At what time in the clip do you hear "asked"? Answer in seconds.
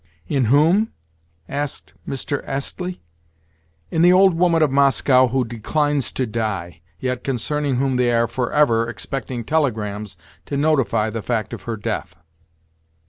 1.47-1.93